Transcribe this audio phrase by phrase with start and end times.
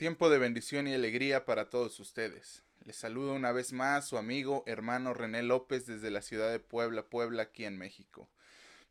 [0.00, 2.62] Tiempo de bendición y alegría para todos ustedes.
[2.86, 7.02] Les saludo una vez más su amigo hermano René López desde la ciudad de Puebla,
[7.10, 8.26] Puebla, aquí en México.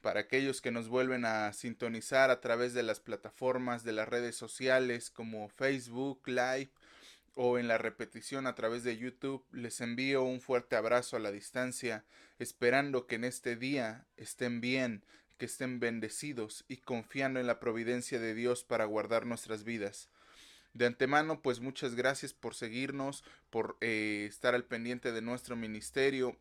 [0.01, 4.35] Para aquellos que nos vuelven a sintonizar a través de las plataformas de las redes
[4.35, 6.69] sociales como Facebook Live
[7.33, 11.31] o en la repetición a través de YouTube, les envío un fuerte abrazo a la
[11.31, 12.05] distancia,
[12.37, 15.03] esperando que en este día estén bien,
[15.39, 20.07] que estén bendecidos y confiando en la providencia de Dios para guardar nuestras vidas.
[20.73, 26.37] De antemano, pues muchas gracias por seguirnos, por eh, estar al pendiente de nuestro ministerio.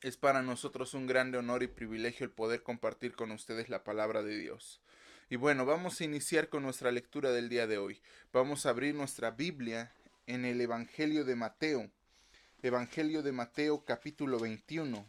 [0.00, 4.22] Es para nosotros un grande honor y privilegio el poder compartir con ustedes la palabra
[4.22, 4.80] de Dios.
[5.30, 8.00] Y bueno, vamos a iniciar con nuestra lectura del día de hoy.
[8.32, 9.92] Vamos a abrir nuestra Biblia
[10.26, 11.90] en el Evangelio de Mateo.
[12.62, 15.06] Evangelio de Mateo capítulo 21.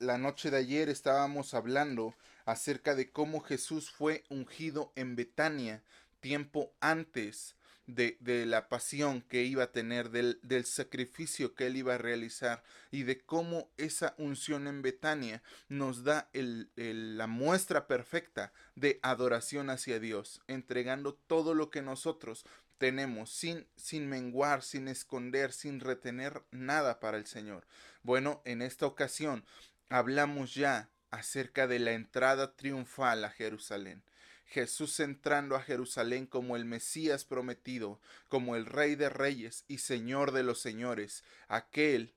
[0.00, 2.14] la noche de ayer estábamos hablando
[2.48, 5.82] acerca de cómo Jesús fue ungido en Betania
[6.20, 11.76] tiempo antes de, de, la pasión que iba a tener, del, del, sacrificio que él
[11.76, 17.26] iba a realizar y de cómo esa unción en Betania nos da el, el, la
[17.26, 22.46] muestra perfecta de adoración hacia Dios, entregando todo lo que nosotros
[22.78, 27.66] tenemos sin, sin menguar, sin esconder, sin retener nada para el Señor.
[28.02, 29.44] Bueno, en esta ocasión
[29.90, 34.02] hablamos ya acerca de la entrada triunfal a Jerusalén.
[34.46, 40.32] Jesús entrando a Jerusalén como el Mesías prometido, como el Rey de Reyes y Señor
[40.32, 42.14] de los Señores, aquel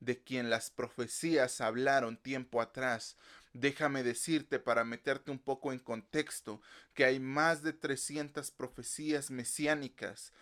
[0.00, 3.16] de quien las profecías hablaron tiempo atrás.
[3.52, 6.60] Déjame decirte para meterte un poco en contexto
[6.94, 10.32] que hay más de 300 profecías mesiánicas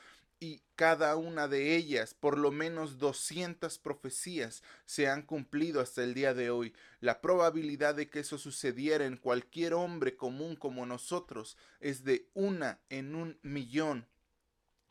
[0.45, 6.13] y cada una de ellas, por lo menos 200 profecías, se han cumplido hasta el
[6.13, 6.75] día de hoy.
[7.01, 12.79] La probabilidad de que eso sucediera en cualquier hombre común como nosotros es de una
[12.91, 14.07] en un millón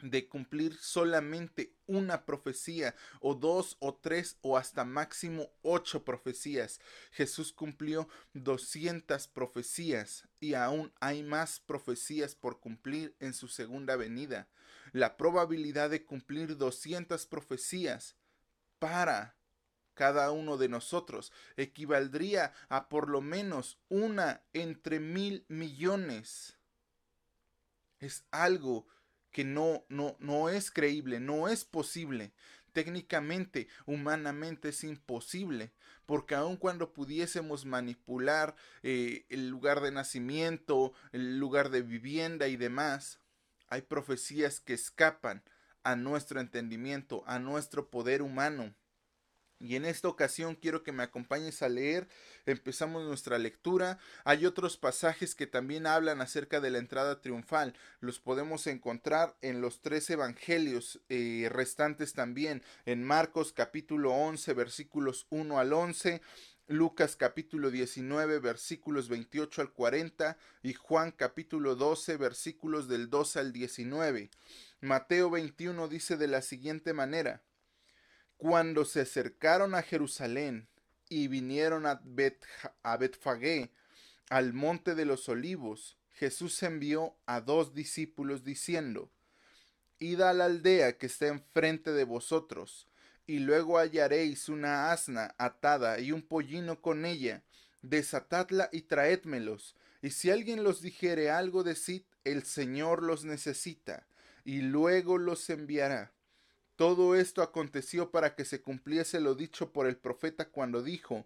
[0.01, 6.79] de cumplir solamente una profecía o dos o tres o hasta máximo ocho profecías.
[7.11, 14.47] Jesús cumplió 200 profecías y aún hay más profecías por cumplir en su segunda venida.
[14.93, 18.15] La probabilidad de cumplir 200 profecías
[18.77, 19.35] para
[19.95, 26.57] cada uno de nosotros equivaldría a por lo menos una entre mil millones.
[27.99, 28.87] Es algo
[29.31, 32.31] que no, no, no es creíble, no es posible.
[32.71, 35.71] Técnicamente, humanamente es imposible,
[36.05, 42.57] porque aun cuando pudiésemos manipular eh, el lugar de nacimiento, el lugar de vivienda y
[42.57, 43.19] demás,
[43.73, 45.41] hay profecías que escapan
[45.81, 48.75] a nuestro entendimiento, a nuestro poder humano.
[49.59, 52.07] Y en esta ocasión quiero que me acompañes a leer.
[52.45, 53.97] Empezamos nuestra lectura.
[54.25, 57.73] Hay otros pasajes que también hablan acerca de la entrada triunfal.
[57.99, 62.61] Los podemos encontrar en los tres evangelios eh, restantes también.
[62.85, 66.21] En Marcos capítulo 11 versículos 1 al 11.
[66.67, 73.51] Lucas capítulo 19 versículos 28 al 40 y Juan capítulo 12 versículos del 12 al
[73.51, 74.29] 19.
[74.79, 77.41] Mateo 21 dice de la siguiente manera.
[78.37, 80.69] Cuando se acercaron a Jerusalén
[81.09, 82.01] y vinieron a,
[82.81, 83.71] a Betfagé,
[84.29, 89.11] al monte de los olivos, Jesús envió a dos discípulos diciendo,
[89.99, 92.87] Id a la aldea que está enfrente de vosotros,
[93.25, 97.43] y luego hallaréis una asna atada y un pollino con ella,
[97.81, 104.05] desatadla y traédmelos, y si alguien los dijere algo, decid, el Señor los necesita,
[104.43, 106.11] y luego los enviará.
[106.75, 111.25] Todo esto aconteció para que se cumpliese lo dicho por el profeta cuando dijo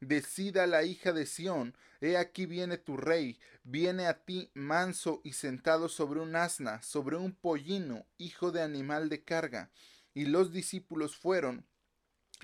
[0.00, 5.32] Decida la hija de Sión, he aquí viene tu rey, viene a ti manso y
[5.32, 9.70] sentado sobre un asna, sobre un pollino, hijo de animal de carga.
[10.18, 11.64] Y los discípulos fueron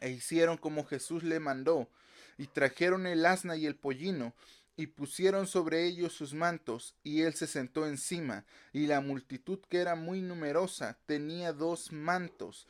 [0.01, 1.91] e hicieron como Jesús le mandó,
[2.39, 4.33] y trajeron el asna y el pollino,
[4.77, 9.79] y pusieron sobre ellos sus mantos, y él se sentó encima, y la multitud que
[9.79, 12.69] era muy numerosa tenía dos mantos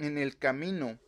[0.00, 0.98] en el camino,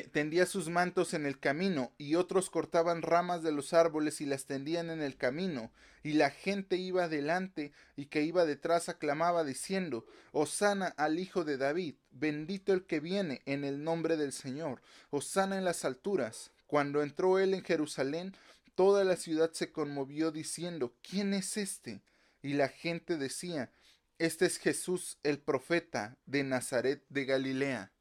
[0.00, 4.46] tendía sus mantos en el camino, y otros cortaban ramas de los árboles y las
[4.46, 5.70] tendían en el camino,
[6.02, 11.58] y la gente iba delante y que iba detrás aclamaba diciendo, Osana al Hijo de
[11.58, 16.50] David, bendito el que viene en el nombre del Señor, Osana en las alturas.
[16.66, 18.34] Cuando entró él en Jerusalén,
[18.74, 22.02] Toda la ciudad se conmovió diciendo, ¿quién es este?
[22.40, 23.70] Y la gente decía,
[24.18, 27.92] este es Jesús el profeta de Nazaret de Galilea.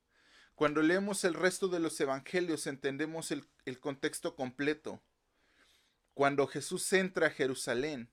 [0.62, 5.02] Cuando leemos el resto de los evangelios entendemos el, contexto completo.
[6.14, 8.12] Cuando Jesús entra a Jerusalén,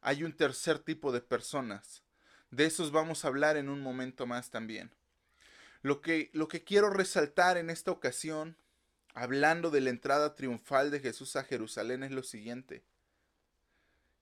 [0.00, 2.02] hay un tercer tipo de personas.
[2.50, 4.90] De esos vamos a hablar en un momento más también.
[5.82, 6.30] Lo que
[6.64, 8.56] quiero resaltar en esta ocasión,
[9.12, 12.82] hablando de la entrada triunfal de Jesús a Jerusalén, es lo siguiente.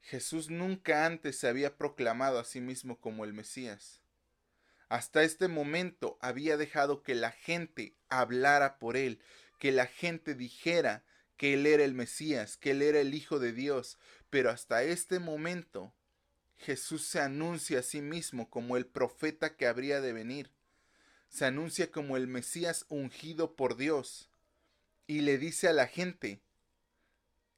[0.00, 4.00] Jesús nunca antes se había proclamado a sí mismo como el Mesías.
[4.88, 9.20] Hasta este momento había dejado que la gente hablara por él,
[9.58, 11.04] que la gente dijera
[11.36, 13.98] que él era el Mesías, que él era el Hijo de Dios,
[14.30, 15.92] pero hasta este momento
[16.56, 20.50] Jesús se anuncia a sí mismo como el profeta que habría de venir.
[21.28, 24.30] Se anuncia como el Mesías ungido por Dios
[25.06, 26.40] y le dice a la gente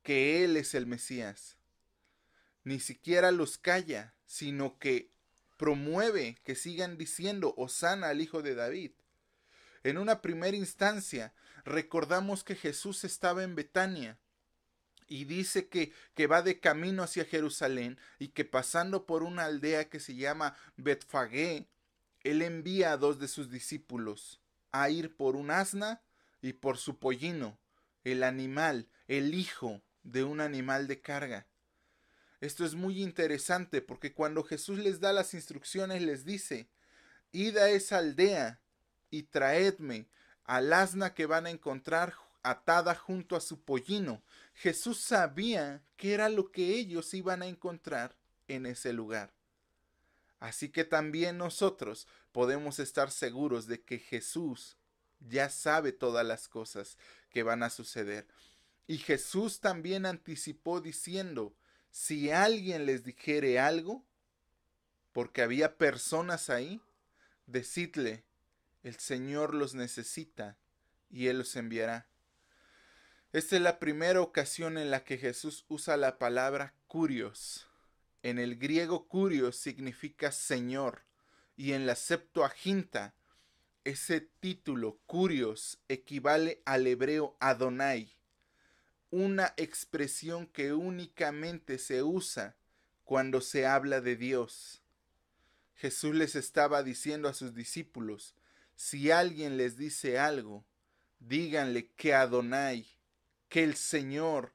[0.02, 1.56] que Él es el Mesías.
[2.64, 5.10] Ni siquiera los calla, sino que
[5.58, 8.92] promueve que sigan diciendo Osana al Hijo de David.
[9.82, 11.34] En una primera instancia,
[11.64, 14.18] recordamos que Jesús estaba en Betania
[15.06, 19.88] y dice que, que, va de camino hacia Jerusalén y que pasando por una aldea
[19.88, 21.68] que se llama Betfagé,
[22.20, 24.40] él envía a dos de sus discípulos
[24.70, 26.02] a ir por un asna
[26.40, 27.58] y por su pollino,
[28.04, 31.47] el animal, el hijo de un animal de carga.
[32.40, 36.68] Esto es muy interesante porque cuando Jesús les da las instrucciones les dice,
[37.32, 38.60] id a esa aldea
[39.10, 40.08] y traedme
[40.44, 44.22] al asna que van a encontrar atada junto a su pollino.
[44.54, 49.32] Jesús sabía que era lo que ellos iban a encontrar en ese lugar.
[50.40, 54.76] Así que también nosotros podemos estar seguros de que Jesús
[55.20, 56.96] ya sabe todas las cosas
[57.30, 58.26] que van a suceder.
[58.86, 61.54] Y Jesús también anticipó diciendo,
[61.90, 64.04] si alguien les dijere algo,
[65.12, 66.80] porque había personas ahí,
[67.46, 68.24] decidle,
[68.82, 70.56] el Señor los necesita
[71.10, 72.06] y Él los enviará.
[73.32, 77.66] Esta es la primera ocasión en la que Jesús usa la palabra curios.
[78.22, 81.02] En el griego curios significa Señor
[81.56, 83.14] y en la Septuaginta
[83.84, 88.17] ese título curios equivale al hebreo Adonai,
[89.10, 92.56] una expresión que únicamente se usa
[93.04, 94.82] cuando se habla de Dios.
[95.76, 98.34] Jesús les estaba diciendo a sus discípulos,
[98.74, 100.64] si alguien les dice algo,
[101.20, 102.86] díganle que Adonai,
[103.48, 104.52] que el Señor,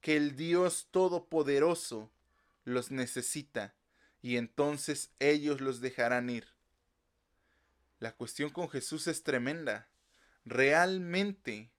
[0.00, 2.10] que el Dios Todopoderoso
[2.64, 3.74] los necesita,
[4.20, 6.46] y entonces ellos los dejarán ir.
[7.98, 9.88] La cuestión con Jesús es tremenda.
[10.44, 11.71] Realmente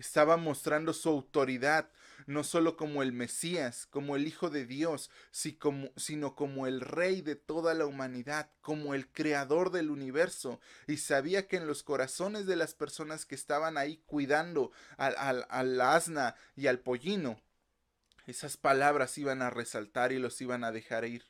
[0.00, 1.90] estaba mostrando su autoridad,
[2.26, 7.36] no solo como el Mesías, como el Hijo de Dios, sino como el Rey de
[7.36, 12.56] toda la humanidad, como el Creador del universo, y sabía que en los corazones de
[12.56, 17.40] las personas que estaban ahí cuidando al, al asna y al pollino,
[18.26, 21.26] esas palabras iban a resaltar y los iban a dejar ir.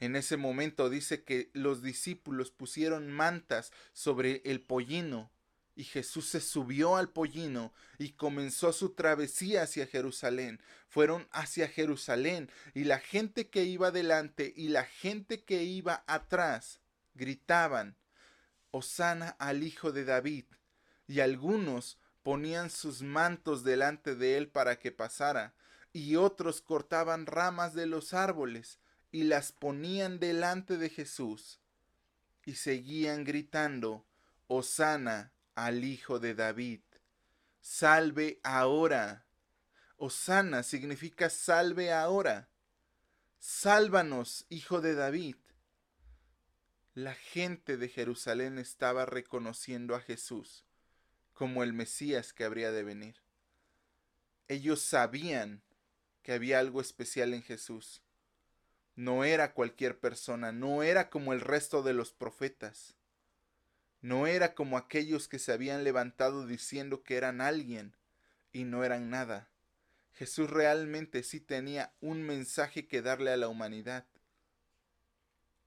[0.00, 5.33] En ese momento dice que los discípulos pusieron mantas sobre el pollino
[5.76, 10.60] y Jesús se subió al pollino y comenzó su travesía hacia Jerusalén.
[10.88, 16.80] Fueron hacia Jerusalén y la gente que iba delante y la gente que iba atrás
[17.14, 17.96] gritaban,
[18.70, 20.44] Osana al Hijo de David.
[21.06, 25.54] Y algunos ponían sus mantos delante de él para que pasara,
[25.92, 28.78] y otros cortaban ramas de los árboles
[29.12, 31.60] y las ponían delante de Jesús,
[32.44, 34.04] y seguían gritando,
[34.48, 36.80] Osana al Hijo de David.
[37.60, 39.26] Salve ahora.
[39.96, 42.48] Osana significa salve ahora.
[43.38, 45.36] Sálvanos, Hijo de David.
[46.94, 50.64] La gente de Jerusalén estaba reconociendo a Jesús
[51.32, 53.16] como el Mesías que habría de venir.
[54.46, 55.62] Ellos sabían
[56.22, 58.02] que había algo especial en Jesús.
[58.94, 62.94] No era cualquier persona, no era como el resto de los profetas
[64.04, 67.96] no era como aquellos que se habían levantado diciendo que eran alguien
[68.52, 69.48] y no eran nada.
[70.12, 74.04] Jesús realmente sí tenía un mensaje que darle a la humanidad.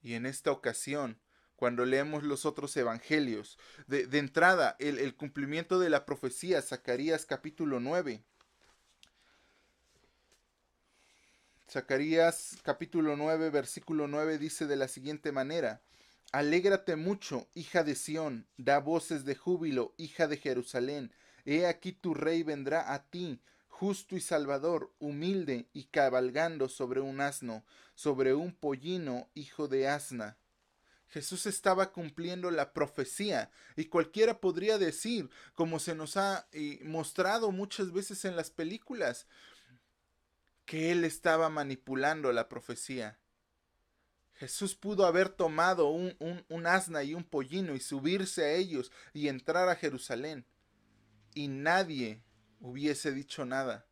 [0.04, 1.20] Y en esta ocasión,
[1.56, 7.80] cuando leemos los otros evangelios, de, entrada, el, el cumplimiento de la profecía, Zacarías capítulo
[7.80, 8.22] 9.
[11.72, 15.82] Zacarías capítulo 9, versículo 9 dice de la siguiente manera,
[16.34, 21.14] Alégrate mucho, hija de Sión, da voces de júbilo, hija de Jerusalén.
[21.46, 27.22] He aquí tu rey vendrá a ti, justo y salvador, humilde y cabalgando sobre un
[27.22, 27.64] asno,
[27.96, 30.38] sobre un pollino, hijo de asna.
[31.08, 37.52] Jesús estaba cumpliendo la profecía y cualquiera podría decir, como se nos ha eh, mostrado
[37.52, 39.28] muchas veces en las películas,
[40.66, 43.18] que él estaba manipulando la profecía.
[44.38, 46.16] Jesús pudo haber tomado un,
[46.48, 50.46] un, asna y un pollino y subirse a ellos y entrar a Jerusalén.
[51.34, 52.22] Y nadie
[52.60, 53.88] hubiese dicho nada.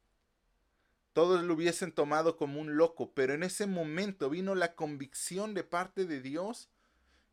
[1.14, 5.64] Todos lo hubiesen tomado como un loco, pero en ese momento vino la convicción de
[5.64, 6.70] parte de Dios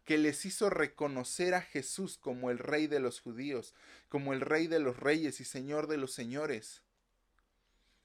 [0.04, 3.74] que les hizo reconocer a Jesús como el rey de los judíos,
[4.08, 6.82] como el rey de los reyes y señor de los señores.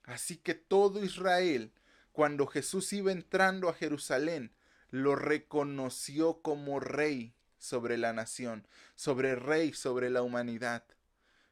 [0.04, 1.72] Así que todo Israel,
[2.12, 4.52] cuando Jesús iba entrando a Jerusalén,
[4.90, 10.84] lo reconoció como rey sobre la nación, sobre rey sobre la humanidad.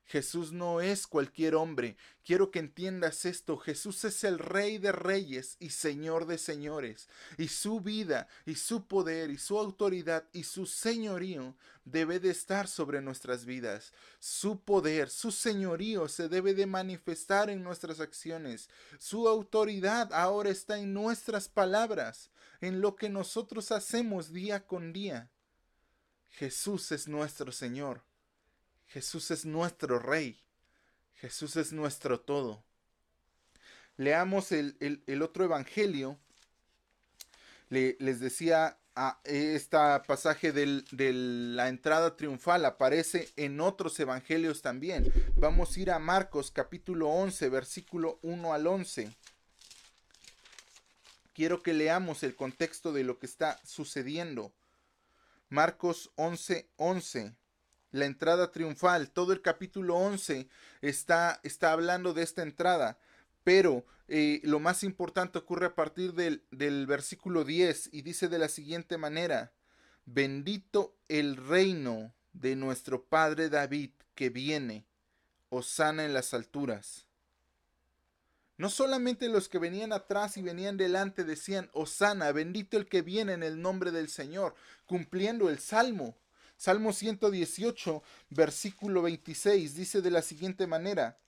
[0.07, 1.97] Jesús no es cualquier hombre.
[2.23, 3.57] Quiero que entiendas esto.
[3.57, 7.09] Jesús es el Rey de Reyes y Señor de Señores.
[7.39, 12.67] Y su vida y su poder y su autoridad y su señorío debe de estar
[12.67, 13.93] sobre nuestras vidas.
[14.19, 18.69] Su poder, su señorío se debe de manifestar en nuestras acciones.
[18.99, 22.29] Su autoridad ahora está en nuestras palabras,
[22.61, 25.29] en lo que nosotros hacemos día con día.
[26.29, 28.03] Jesús es nuestro Señor.
[28.87, 30.39] Jesús es nuestro Rey.
[31.15, 32.63] Jesús es nuestro todo.
[33.97, 36.19] Leamos el, otro Evangelio.
[37.69, 45.11] les decía, a este pasaje de la entrada triunfal aparece en otros evangelios también.
[45.35, 49.13] Vamos a ir a Marcos capítulo 11, versículo 1 al 11.
[51.35, 54.53] Quiero que leamos el contexto de lo que está sucediendo.
[55.49, 57.35] Marcos 11, 11
[57.91, 59.11] la entrada triunfal.
[59.11, 60.47] Todo el capítulo 11
[60.81, 62.97] está, está hablando de esta entrada.
[63.43, 68.39] Pero eh, lo más importante ocurre a partir del, del versículo 10 y dice de
[68.39, 69.53] la siguiente manera,
[70.05, 74.85] bendito el reino de nuestro Padre David que viene,
[75.61, 77.07] sana en las alturas.
[78.57, 83.33] No solamente los que venían atrás y venían delante decían, Osana, bendito el que viene
[83.33, 86.17] en el nombre del Señor, cumpliendo el salmo,
[86.57, 91.19] Salmo 118, versículo 26 dice de la siguiente manera,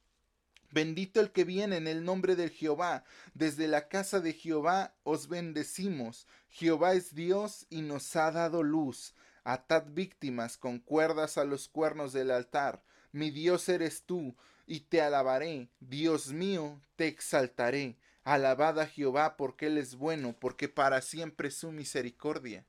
[0.72, 3.04] Bendito el que viene en el nombre de Jehová.
[3.34, 6.28] Desde la casa de Jehová os bendecimos.
[6.50, 9.14] Jehová es Dios y nos ha dado luz.
[9.44, 12.84] Atad víctimas con cuerdas a los cuernos del altar.
[13.14, 14.36] Mi Dios eres tú,
[14.68, 15.70] y te alabaré.
[15.80, 17.98] Dios mío, te exaltaré.
[18.24, 22.66] Alabad a Jehová porque Él es bueno, porque para siempre es su misericordia.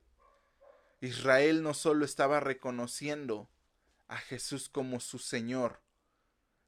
[1.00, 3.50] Israel no solo estaba reconociendo
[4.06, 5.80] a Jesús como su Señor,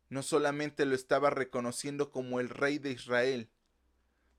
[0.09, 3.49] no solamente lo estaba reconociendo como el Rey de Israel,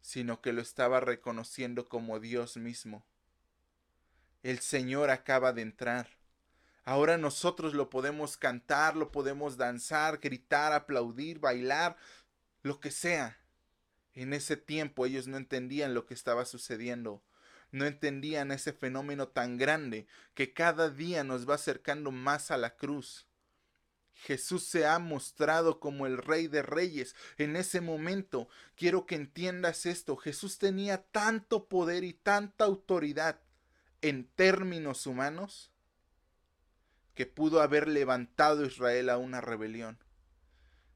[0.02, 3.06] sino que lo estaba reconociendo como Dios mismo.
[4.44, 6.21] El Señor acaba de entrar.
[6.84, 11.98] Ahora nosotros lo podemos cantar, lo podemos danzar, gritar, aplaudir, bailar,
[12.64, 13.38] lo que sea.
[14.14, 17.24] En ese tiempo ellos no entendían lo que estaba sucediendo
[17.72, 22.76] no entendían ese fenómeno tan grande que cada día nos va acercando más a la
[22.76, 23.28] cruz.
[24.14, 27.16] Jesús se ha mostrado como el Rey de Reyes.
[27.38, 30.16] En ese momento quiero que entiendas esto.
[30.18, 33.42] Jesús tenía tanto poder y tanta autoridad
[34.02, 35.71] en términos humanos
[37.22, 40.00] que pudo haber levantado Israel a una rebelión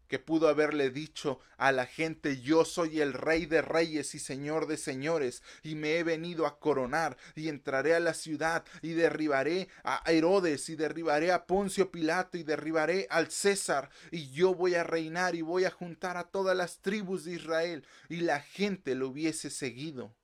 [0.07, 4.65] que pudo haberle dicho a la gente yo soy el rey de reyes y señor
[4.65, 9.69] de señores y me he venido a coronar y entraré a la ciudad y derribaré
[9.83, 14.83] a Herodes y derribaré a Poncio Pilato y derribaré al César y yo voy a
[14.83, 19.09] reinar y voy a juntar a todas las tribus de Israel y la gente lo
[19.09, 20.15] hubiese seguido.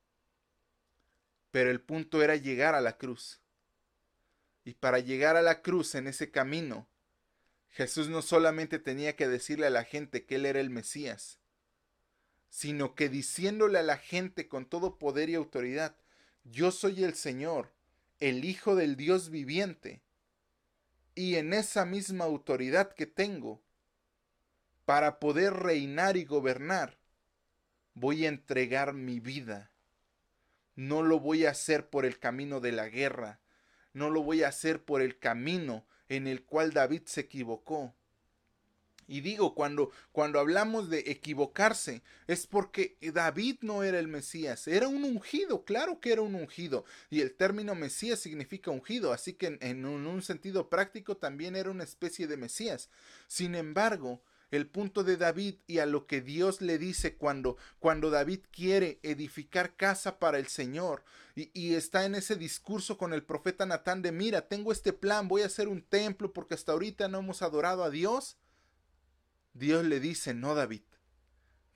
[1.51, 3.40] Pero el punto era llegar a la cruz.
[4.63, 6.88] Y para llegar a la cruz en ese camino
[7.72, 11.39] Jesús no solamente tenía que decirle a la gente que Él era el Mesías,
[12.50, 15.96] sino que diciéndole a la gente con todo poder y autoridad,
[16.44, 17.72] yo soy el Señor,
[18.20, 20.01] el Hijo del Dios viviente,
[21.15, 23.62] y en esa misma autoridad que tengo,
[24.84, 26.98] para poder reinar y gobernar,
[27.94, 29.72] voy a entregar mi vida.
[30.75, 33.39] No lo voy a hacer por el camino de la guerra,
[33.93, 37.93] no lo voy a hacer por el camino en el cual David se equivocó.
[39.07, 44.88] Y digo, cuando, cuando hablamos de equivocarse, es porque David no era el Mesías, era
[44.88, 46.86] un ungido, claro que era un ungido.
[47.10, 51.71] Y el término Mesías significa ungido, así que en, en un sentido práctico también era
[51.71, 52.89] una especie de Mesías.
[53.27, 54.21] Sin embargo,
[54.51, 59.00] el punto de David y a lo que Dios le dice cuando, cuando David quiere
[59.01, 61.03] edificar casa para el Señor
[61.36, 65.43] y, está en ese discurso con el profeta Natán de mira, tengo este plan, voy
[65.43, 68.38] a hacer un templo porque hasta ahorita no hemos adorado a Dios.
[69.53, 70.84] Dios le dice, no David,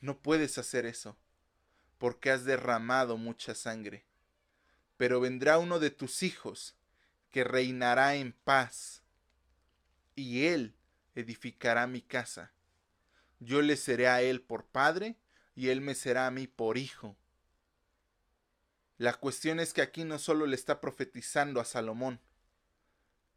[0.02, 1.18] no puedes hacer eso.
[1.98, 4.06] porque has derramado mucha sangre.
[4.98, 6.76] Pero vendrá uno de tus hijos,
[7.32, 9.02] que reinará en paz,
[10.14, 10.76] y él
[11.16, 12.52] edificará mi casa.
[13.40, 15.18] Yo le seré a él por padre,
[15.56, 17.16] y él me será a mí por hijo.
[18.98, 22.20] La cuestión es que aquí no solo le está profetizando a Salomón,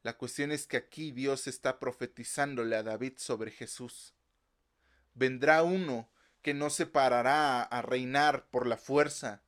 [0.03, 4.15] la cuestión es que aquí Dios está profetizándole a David sobre Jesús.
[5.15, 6.09] Vendrá uno
[6.41, 9.43] que no se parará a reinar por la fuerza,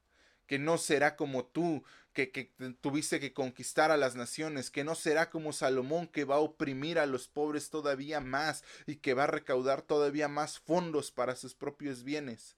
[0.47, 4.95] que no será como tú, que, que, tuviste que conquistar a las naciones, que no
[4.95, 9.25] será como Salomón que va a oprimir a los pobres todavía más y que va
[9.25, 12.57] a recaudar todavía más fondos para sus propios bienes,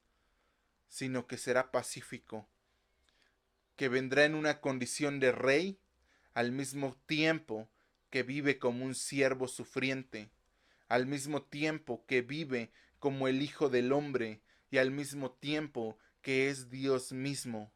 [0.88, 2.48] sino que será pacífico,
[3.76, 5.78] que vendrá en una condición de rey
[6.34, 7.68] al mismo tiempo
[8.10, 10.30] que vive como un siervo sufriente,
[10.88, 16.48] al mismo tiempo que vive como el Hijo del Hombre y al mismo tiempo que
[16.48, 17.72] es Dios mismo.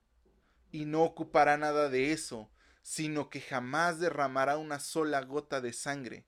[0.77, 2.51] Y no ocupará nada de eso,
[2.83, 6.27] sino que jamás derramará una sola gota de sangre,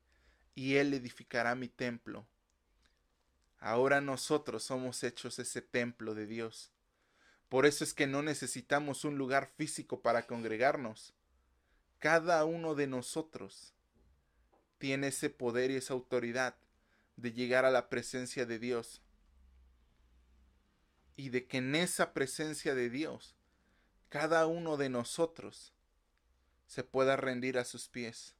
[0.54, 2.26] y Él edificará mi templo.
[3.58, 6.72] Ahora nosotros somos hechos ese templo de Dios.
[7.50, 11.12] Por eso es que no necesitamos un lugar físico para congregarnos.
[11.98, 13.74] Cada uno de nosotros
[14.78, 16.56] tiene ese poder y esa autoridad
[17.16, 19.02] de llegar a la presencia de Dios.
[21.16, 23.37] Y de que en esa presencia de Dios,
[24.08, 25.72] cada uno de nosotros
[26.66, 28.34] se pueda rendir a sus pies.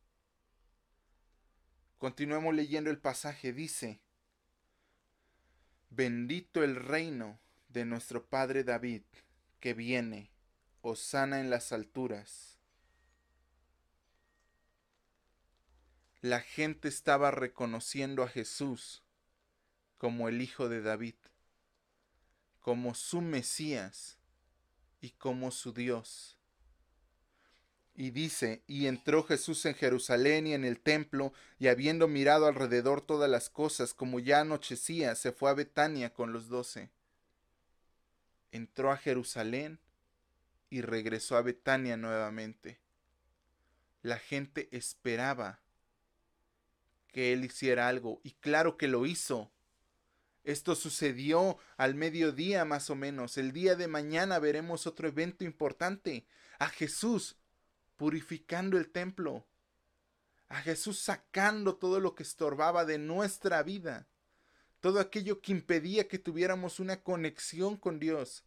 [1.99, 3.53] Continuemos leyendo el pasaje.
[3.53, 4.01] Dice,
[5.91, 9.03] bendito el reino de nuestro Padre David,
[9.61, 10.31] que viene,
[10.95, 12.59] sana en las alturas.
[16.21, 19.03] la gente estaba reconociendo a Jesús
[19.99, 21.15] como el Hijo de David,
[22.61, 24.18] como su Mesías
[25.01, 26.39] y como su Dios.
[27.95, 33.01] Y dice, y entró Jesús en Jerusalén y en el templo, y habiendo mirado alrededor
[33.01, 36.91] todas las cosas, como ya anochecía, se fue a Betania con los doce.
[38.53, 39.81] Entró a Jerusalén
[40.71, 42.79] y regresó a Betania nuevamente.
[44.03, 45.59] La gente esperaba
[47.09, 49.51] que él hiciera algo, y claro que lo hizo.
[50.49, 53.37] Esto sucedió al mediodía más o menos.
[53.37, 56.27] El día de mañana veremos otro evento importante.
[56.59, 57.37] A Jesús
[57.99, 59.47] purificando el templo.
[60.49, 64.09] A Jesús sacando todo lo que estorbaba de nuestra vida.
[64.81, 68.43] Todo aquello que impedía que tuviéramos una conexión con Dios.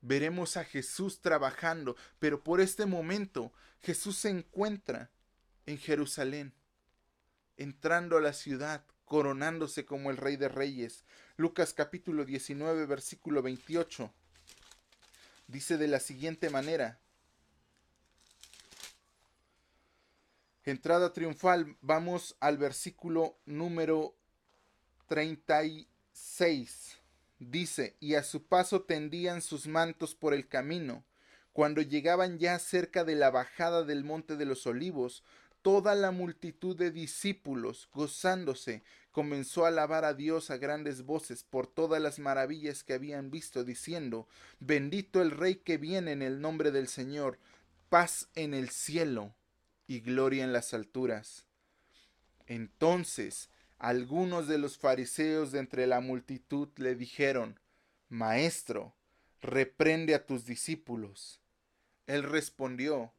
[0.00, 3.52] Veremos a Jesús trabajando, pero por este momento
[3.82, 5.10] Jesús se encuentra
[5.66, 6.54] en Jerusalén,
[7.58, 11.04] entrando a la ciudad, coronándose como el Rey de Reyes.
[11.36, 14.10] Lucas capítulo 19, versículo 28.
[15.48, 16.98] Dice de la siguiente manera.
[20.64, 24.14] Entrada triunfal, vamos al versículo número
[25.08, 26.96] 36.
[27.38, 31.04] Dice, y a su paso tendían sus mantos por el camino.
[31.52, 35.22] Cuando llegaban ya cerca de la bajada del monte de los olivos,
[35.62, 41.66] toda la multitud de discípulos, gozándose, comenzó a alabar a Dios a grandes voces por
[41.66, 44.26] todas las maravillas que habían visto, diciendo,
[44.58, 47.38] Bendito el Rey que viene en el nombre del Señor,
[47.88, 49.34] paz en el cielo
[49.86, 51.46] y gloria en las alturas.
[52.46, 53.50] Entonces
[53.82, 57.58] algunos de los fariseos de entre la multitud le dijeron,
[58.08, 58.94] Maestro,
[59.40, 61.40] reprende a tus discípulos.
[62.06, 63.12] Él respondió,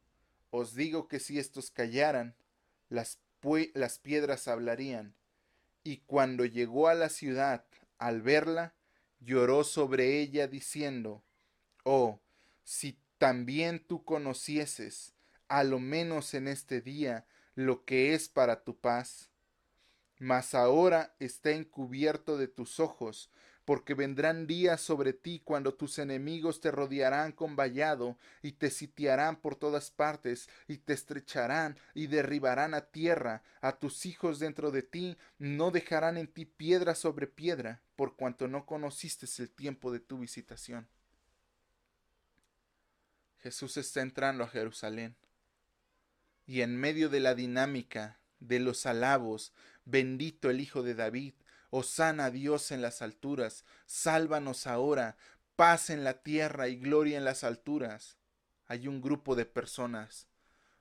[0.50, 2.34] os digo que si estos callaran,
[2.88, 3.18] las,
[3.74, 5.14] las piedras hablarían.
[5.84, 7.64] Y cuando llegó a la ciudad,
[7.98, 8.74] al verla,
[9.20, 11.22] lloró sobre ella diciendo,
[11.84, 12.20] Oh,
[12.62, 15.14] si también tú conocieses,
[15.48, 19.30] a lo menos en este día, lo que es para tu paz.
[20.18, 23.30] Mas ahora está encubierto de tus ojos,
[23.64, 29.36] porque vendrán días sobre ti cuando tus enemigos te rodearán con vallado y te sitiarán
[29.36, 34.82] por todas partes y te estrecharán y derribarán a tierra a tus hijos dentro de
[34.82, 40.00] ti, no dejarán en ti piedra sobre piedra, por cuanto no conociste el tiempo de
[40.00, 40.86] tu visitación.
[43.38, 45.14] Jesús está entrando a Jerusalén
[46.46, 49.52] y en medio de la dinámica de los alabos,
[49.84, 51.34] bendito el Hijo de David,
[51.76, 55.16] Osana Dios en las alturas, sálvanos ahora,
[55.56, 58.16] paz en la tierra y gloria en las alturas.
[58.66, 60.28] Hay un grupo de personas,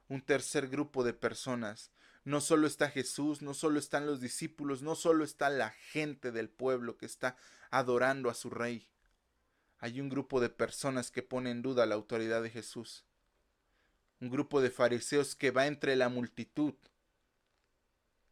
[0.08, 1.90] un tercer grupo de personas.
[2.26, 6.48] No solo está Jesús, no solo están los discípulos, no solo está la gente del
[6.48, 7.38] pueblo que está
[7.72, 8.88] adorando a su rey.
[9.80, 13.04] hay un grupo de personas que ponen en duda la autoridad de Jesús.
[14.22, 16.76] Un grupo de fariseos que va entre la multitud,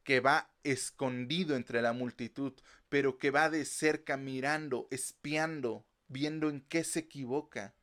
[0.03, 2.53] que va escondido entre la multitud,
[2.89, 7.73] pero que va de cerca mirando, espiando, viendo en qué se equivoca.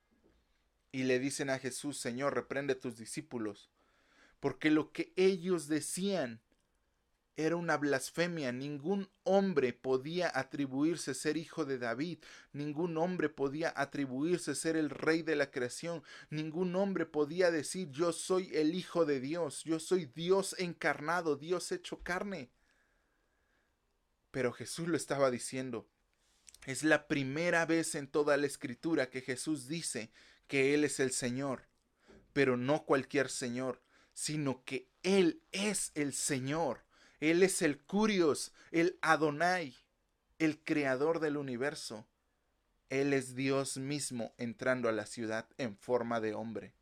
[0.90, 3.70] Y le dicen a Jesús, Señor, reprende a tus discípulos,
[4.40, 6.40] porque lo que ellos decían
[7.38, 8.50] era una blasfemia.
[8.50, 12.18] Ningún hombre podía atribuirse ser hijo de David.
[12.52, 16.02] Ningún hombre podía atribuirse ser el rey de la creación.
[16.30, 19.62] Ningún hombre podía decir yo soy el hijo de Dios.
[19.62, 22.50] Yo soy Dios encarnado, Dios hecho carne.
[24.32, 25.88] Pero Jesús lo estaba diciendo.
[26.66, 30.10] Es la primera vez en toda la escritura que Jesús dice
[30.48, 31.68] que Él es el Señor.
[32.32, 33.80] Pero no cualquier Señor,
[34.12, 36.87] sino que Él es el Señor
[37.20, 39.74] él es el Curios, el Adonai,
[40.38, 42.06] el creador del universo.
[42.90, 46.74] Él es Dios mismo entrando a la ciudad en forma de hombre.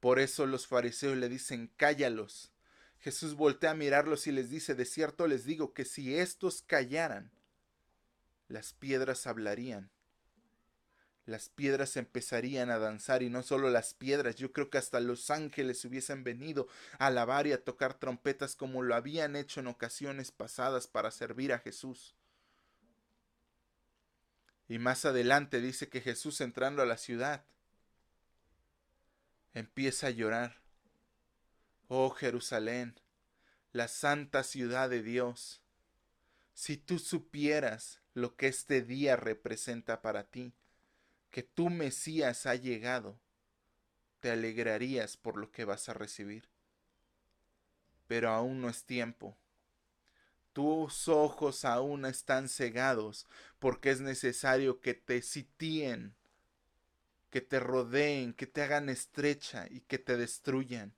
[0.00, 2.52] Por eso los fariseos le dicen, cállalos.
[3.00, 7.30] Jesús voltea a mirarlos y les dice, de cierto les digo que si estos callaran,
[8.48, 9.90] las piedras hablarían
[11.28, 15.28] las piedras empezarían a danzar y no solo las piedras, yo creo que hasta los
[15.28, 20.32] ángeles hubiesen venido a alabar y a tocar trompetas como lo habían hecho en ocasiones
[20.32, 22.14] pasadas para servir a Jesús.
[24.68, 27.44] Y más adelante dice que Jesús entrando a la ciudad
[29.52, 30.56] empieza a llorar.
[31.88, 32.98] Oh Jerusalén,
[33.72, 35.60] la santa ciudad de Dios,
[36.54, 40.54] si tú supieras lo que este día representa para ti,
[41.30, 43.18] que tu Mesías ha llegado,
[44.20, 46.48] te alegrarías por lo que vas a recibir.
[48.06, 49.36] Pero aún no es tiempo.
[50.52, 53.26] Tus ojos aún están cegados
[53.58, 56.16] porque es necesario que te sitíen,
[57.30, 60.94] que te rodeen, que te hagan estrecha y que te destruyan,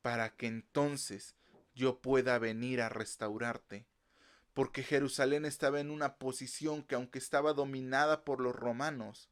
[0.00, 1.34] para que entonces
[1.74, 3.86] yo pueda venir a restaurarte
[4.56, 9.28] porque Jerusalén estaba en una posición que aunque estaba dominada por los romanos,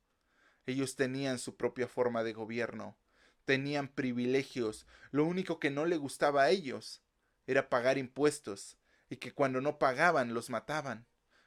[0.67, 2.99] ellos tenían su propia forma de gobierno,
[3.47, 7.03] tenían privilegios, lo único que no le gustaba a ellos
[7.47, 8.77] era pagar impuestos,
[9.09, 11.07] y que cuando no pagaban los mataban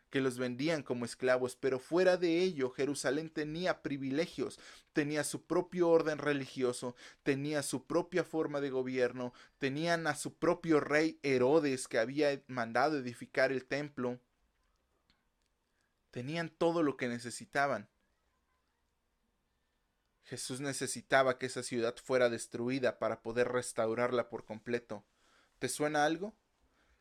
[0.10, 4.60] que los vendían como esclavos, pero fuera de ello Jerusalén tenía privilegios,
[4.94, 10.80] tenía su propio orden religioso, tenía su propia forma de gobierno, tenían a su propio
[10.80, 14.20] rey Herodes que había mandado edificar el templo,
[16.12, 17.90] tenían todo lo que necesitaban.
[20.24, 25.06] Jesús necesitaba que esa ciudad fuera destruida para poder restaurarla por completo.
[25.60, 26.36] ¿Te suena algo?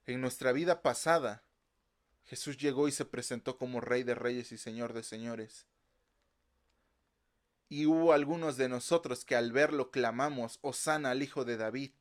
[0.07, 1.46] En nuestra vida pasada,
[2.27, 5.67] Jesús llegó y se presentó como Rey de Reyes y Señor de Señores.
[7.69, 11.93] Y hubo algunos de nosotros que al verlo clamamos, Osana al Hijo de David.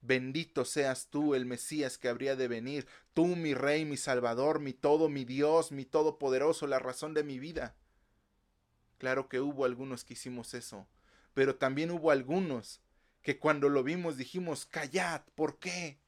[0.00, 4.72] Bendito seas tú, el Mesías que habría de venir, tú mi Rey, mi Salvador, mi
[4.72, 7.76] todo, mi Dios, mi Todopoderoso, la razón de mi vida.
[8.98, 10.88] Claro que hubo algunos que hicimos eso,
[11.34, 12.80] pero también hubo algunos
[13.22, 16.00] que cuando lo vimos dijimos, callad, ¿por qué?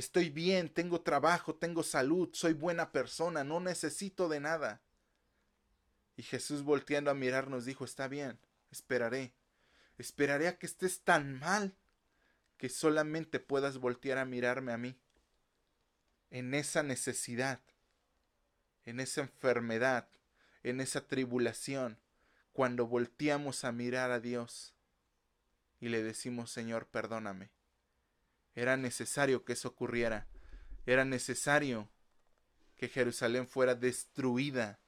[0.00, 4.80] Estoy bien, tengo trabajo, tengo salud, soy buena persona, no necesito de nada.
[6.16, 8.38] Y Jesús volteando a mirarnos dijo, está bien,
[8.70, 9.34] esperaré.
[9.98, 11.76] Esperaré a que estés tan mal
[12.56, 14.98] que solamente puedas voltear a mirarme a mí.
[16.30, 17.60] En esa necesidad,
[18.86, 20.08] en esa enfermedad,
[20.62, 21.98] en esa tribulación,
[22.54, 24.72] cuando volteamos a mirar a Dios
[25.78, 27.50] y le decimos, Señor, perdóname
[28.54, 30.26] era necesario que eso ocurriera.
[30.86, 31.88] Era necesario
[32.76, 34.78] que Jerusalén fuera destruida.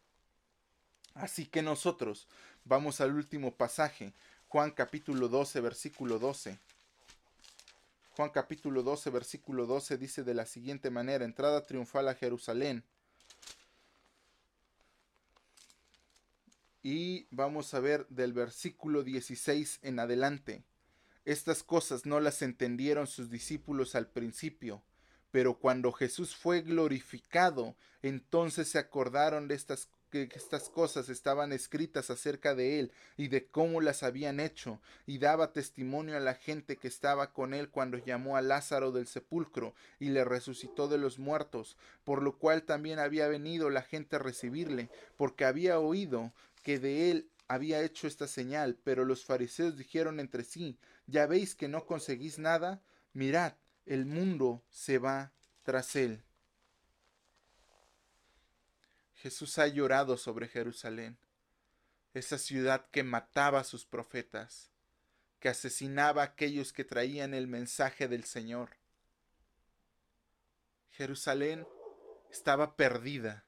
[1.15, 2.27] Así que nosotros
[2.65, 4.13] vamos al último pasaje,
[4.49, 6.59] Juan capítulo 12, versículo 12.
[8.17, 12.85] Juan capítulo 12, versículo 12 dice de la siguiente manera, entrada triunfal a Jerusalén.
[16.83, 20.65] Y vamos a ver del versículo 16 en adelante.
[21.25, 24.83] Estas cosas no las entendieron sus discípulos al principio,
[25.31, 32.11] pero cuando Jesús fue glorificado, entonces se acordaron de estas que estas cosas estaban escritas
[32.11, 36.77] acerca de él y de cómo las habían hecho, y daba testimonio a la gente
[36.77, 41.19] que estaba con él cuando llamó a Lázaro del sepulcro y le resucitó de los
[41.19, 46.79] muertos, por lo cual también había venido la gente a recibirle, porque había oído que
[46.79, 51.69] de él había hecho esta señal, pero los fariseos dijeron entre sí, ya veis que
[51.69, 53.55] no conseguís nada, mirad,
[53.87, 56.23] el mundo se va tras él.
[59.15, 61.17] Jesús ha llorado sobre Jerusalén,
[62.13, 64.71] esa ciudad que mataba a sus profetas,
[65.39, 68.71] que asesinaba a aquellos que traían el mensaje del Señor.
[70.91, 71.67] Jerusalén
[72.31, 73.45] estaba perdida,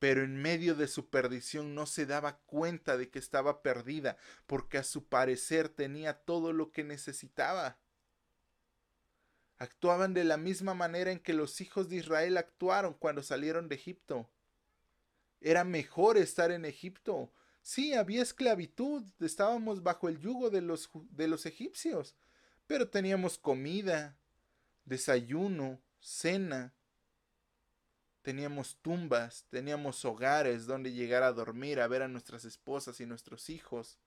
[0.00, 4.78] pero en medio de su perdición no se daba cuenta de que estaba perdida, porque
[4.78, 7.78] a su parecer tenía todo lo que necesitaba.
[9.58, 13.74] Actuaban de la misma manera en que los hijos de Israel actuaron cuando salieron de
[13.74, 14.30] Egipto.
[15.38, 17.30] Era mejor estar en Egipto.
[17.60, 22.16] Sí, había esclavitud, estábamos bajo el yugo de los, de los egipcios,
[22.66, 24.16] pero teníamos comida,
[24.86, 26.72] desayuno, cena,
[28.22, 33.50] teníamos tumbas, teníamos hogares donde llegar a dormir, a ver a nuestras esposas y nuestros
[33.50, 33.98] hijos.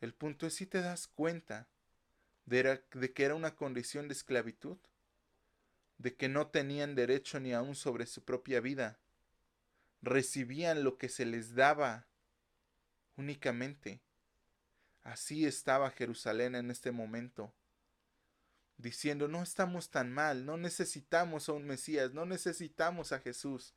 [0.00, 1.66] El punto es si te das cuenta
[2.46, 2.82] de,
[3.14, 4.76] que era una condición de esclavitud,
[5.98, 8.98] de que no tenían derecho ni aún sobre su propia vida,
[10.02, 12.06] recibían lo que se les daba
[13.16, 14.00] únicamente.
[15.02, 17.52] Así estaba Jerusalén en este momento,
[18.76, 23.74] diciendo, no estamos tan mal, no necesitamos a un Mesías, no necesitamos a Jesús.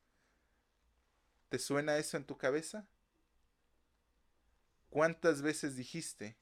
[1.49, 2.87] ¿Te suena eso en tu cabeza?
[4.89, 6.37] ¿Cuántas veces dijiste,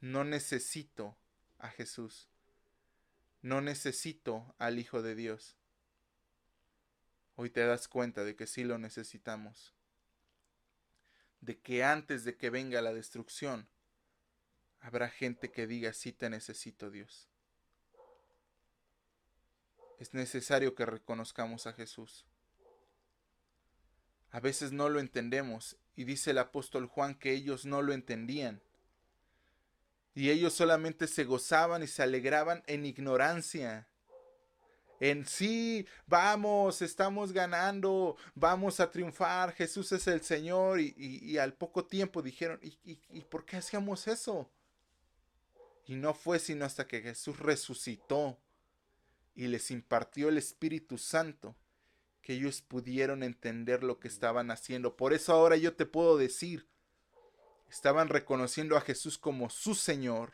[0.00, 1.16] no necesito
[1.58, 2.28] a Jesús.
[3.42, 5.56] No necesito al Hijo de Dios.
[7.36, 9.74] Hoy te das cuenta de que sí lo necesitamos.
[11.40, 13.68] De que antes de que venga la destrucción,
[14.80, 17.28] habrá gente que diga sí te necesito Dios.
[19.98, 22.24] Es necesario que reconozcamos a Jesús.
[24.30, 28.62] A veces no lo entendemos y dice el apóstol Juan que ellos no lo entendían
[30.18, 33.86] y ellos solamente se gozaban y se alegraban en ignorancia.
[34.98, 40.80] En sí, vamos, estamos ganando, vamos a triunfar, Jesús es el Señor.
[40.80, 44.50] Y, al poco tiempo dijeron, ¿y, ¿y por qué hacíamos eso?
[45.86, 48.40] Y no fue sino hasta que Jesús resucitó
[49.38, 51.56] y les impartió el Espíritu Santo
[52.20, 54.96] que ellos pudieron entender lo que estaban haciendo.
[54.96, 56.68] Por eso ahora yo te puedo decir,
[57.70, 60.32] Estaban reconociendo a Jesús como su Señor,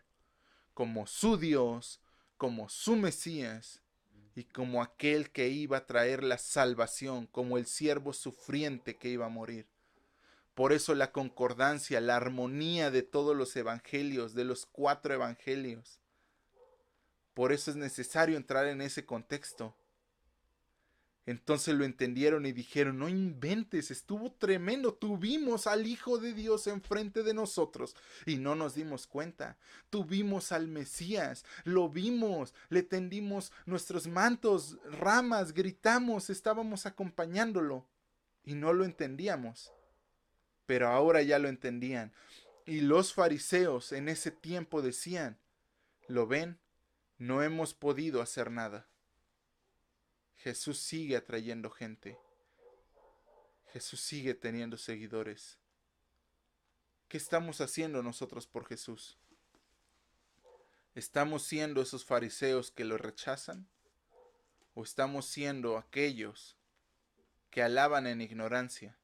[0.72, 2.00] como su Dios,
[2.36, 3.82] como su Mesías
[4.36, 9.26] y como aquel que iba a traer la salvación, como el siervo sufriente que iba
[9.26, 9.66] a morir.
[10.54, 15.98] Por eso la concordancia, la armonía de todos los evangelios, de los cuatro evangelios.
[17.34, 19.76] Por eso es necesario entrar en ese contexto.
[21.26, 27.22] Entonces lo entendieron y dijeron, no inventes, estuvo tremendo, tuvimos al Hijo de Dios enfrente
[27.22, 29.56] de nosotros y no nos dimos cuenta.
[29.88, 37.86] Tuvimos al Mesías, lo vimos, le tendimos nuestros mantos, ramas, gritamos, estábamos acompañándolo
[38.44, 39.72] y no lo entendíamos.
[40.66, 42.12] Pero ahora ya lo entendían.
[42.66, 45.38] Y los fariseos en ese tiempo decían,
[46.06, 46.58] ¿lo ven?
[47.18, 48.86] No hemos podido hacer nada.
[50.36, 52.18] Jesús sigue atrayendo gente.
[53.72, 55.58] Jesús sigue teniendo seguidores.
[57.08, 59.16] ¿Qué estamos haciendo nosotros por Jesús?
[60.96, 63.68] ¿Estamos siendo esos fariseos que lo rechazan?
[64.74, 66.56] ¿O estamos siendo aquellos
[67.50, 68.96] que alaban en ignorancia?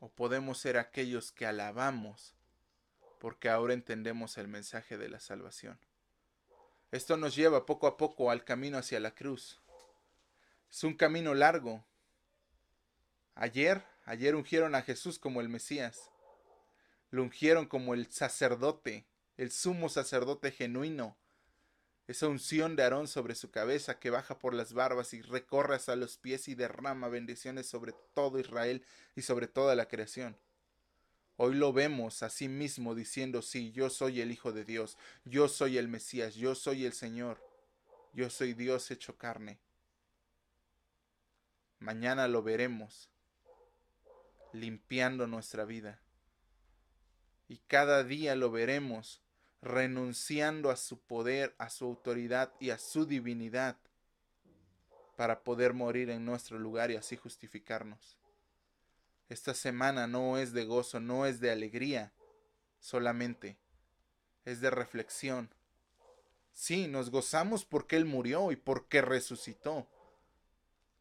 [0.00, 2.34] ¿O podemos ser aquellos que alabamos
[3.22, 5.78] porque ahora entendemos el mensaje de la salvación?
[6.90, 9.60] Esto nos lleva poco a poco al camino hacia la cruz.
[10.68, 11.84] Es un camino largo.
[13.36, 16.10] Ayer, ayer ungieron a Jesús como el Mesías.
[17.12, 19.06] Lo ungieron como el sacerdote,
[19.36, 21.16] el sumo sacerdote genuino.
[22.08, 25.94] Esa unción de Aarón sobre su cabeza que baja por las barbas y recorre hasta
[25.94, 30.36] los pies y derrama bendiciones sobre todo Israel y sobre toda la creación.
[31.44, 35.48] Hoy lo vemos a sí mismo diciendo, sí, yo soy el Hijo de Dios, yo
[35.48, 37.44] soy el Mesías, yo soy el Señor,
[38.12, 39.58] yo soy Dios hecho carne.
[41.80, 43.10] Mañana lo veremos
[44.52, 46.00] limpiando nuestra vida.
[47.48, 49.20] Y cada día lo veremos
[49.62, 53.76] renunciando a su poder, a su autoridad y a su divinidad
[55.16, 58.21] para poder morir en nuestro lugar y así justificarnos.
[59.32, 62.12] Esta semana no es de gozo, no es de alegría
[62.80, 63.56] solamente,
[64.44, 65.48] es de reflexión.
[66.52, 69.88] Sí, nos gozamos porque Él murió y porque resucitó.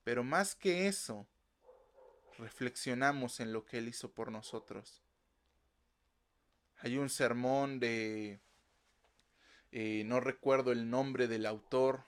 [0.06, 1.28] Pero más que eso,
[2.38, 5.02] reflexionamos en lo que Él hizo por nosotros.
[6.78, 8.40] Hay un sermón de...
[9.74, 12.06] Eh, no recuerdo el nombre del autor,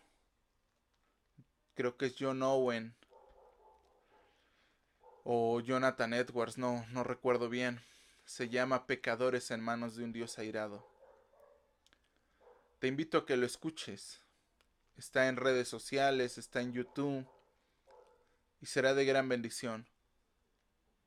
[1.74, 2.96] creo que es John Owen
[5.24, 7.82] o Jonathan Edwards, no, no recuerdo bien.
[8.26, 10.88] Se llama Pecadores en manos de un Dios airado.
[12.80, 14.22] Te invito a que lo escuches.
[14.98, 17.26] Está en redes sociales, está en YouTube
[18.62, 19.88] y será de gran bendición.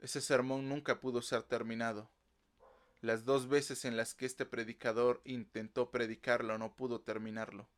[0.01, 2.11] Ese sermón nunca pudo ser terminado.
[3.01, 7.69] Las dos veces en las que este predicador intentó predicarlo no pudo terminarlo.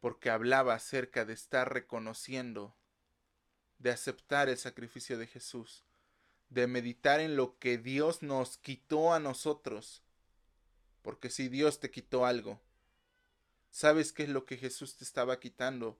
[0.00, 2.74] Porque hablaba acerca de estar reconociendo,
[3.80, 5.82] de aceptar el sacrificio de Jesús,
[6.48, 10.02] de meditar en lo que Dios nos quitó a nosotros.
[11.02, 12.60] Porque si Dios te quitó algo,
[13.70, 15.98] ¿sabes qué es lo que Jesús te estaba quitando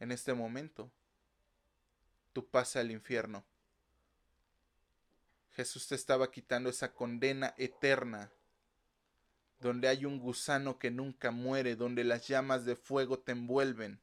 [0.00, 0.90] en este momento?
[2.32, 3.44] Tu paz al infierno
[5.56, 8.30] Jesús te estaba quitando esa condena eterna,
[9.58, 13.98] donde hay un gusano que nunca muere, donde las llamas de fuego te envuelven,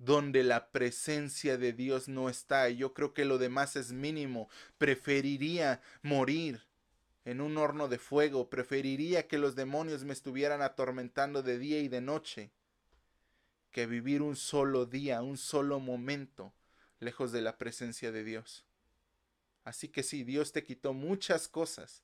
[0.00, 2.68] donde la presencia de Dios no está.
[2.70, 4.48] Y yo creo que lo demás es mínimo.
[4.78, 6.62] Preferiría morir
[7.26, 11.88] en un horno de fuego, preferiría que los demonios me estuvieran atormentando de día y
[11.88, 12.50] de noche,
[13.70, 16.54] que vivir un solo día, un solo momento,
[16.98, 18.64] lejos de la presencia de Dios.
[19.64, 22.02] Así que sí, Dios te quitó muchas cosas,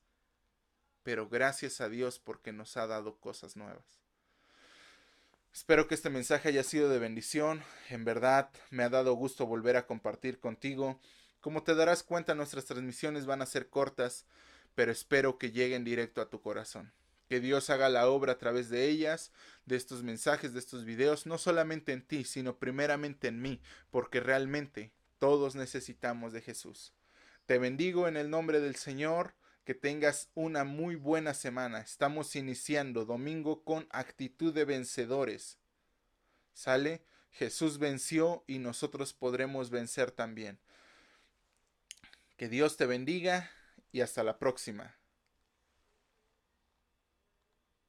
[1.01, 4.06] pero gracias a Dios porque nos ha dado cosas nuevas.
[5.57, 7.63] Espero que este mensaje haya sido de bendición.
[7.89, 10.99] En verdad, me ha dado gusto volver a compartir contigo.
[11.41, 14.27] Como te darás cuenta, nuestras transmisiones van a ser cortas,
[14.75, 16.93] pero espero que lleguen directo a tu corazón.
[17.27, 19.31] Que Dios haga la obra a través de ellas,
[19.65, 24.19] de estos mensajes, de estos videos, no solamente en ti, sino primeramente en mí, porque
[24.19, 26.93] realmente todos necesitamos de Jesús.
[27.47, 29.33] Te bendigo en el nombre del Señor.
[29.67, 31.81] Que tengas una muy buena semana.
[31.81, 35.57] Estamos iniciando domingo con actitud de vencedores.
[36.53, 37.03] ¿Sale?
[37.31, 40.57] Jesús venció y nosotros podremos vencer también.
[42.37, 43.51] Que Dios te bendiga
[43.91, 44.95] y hasta la próxima.